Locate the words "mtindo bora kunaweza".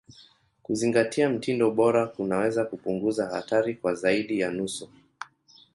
1.29-2.65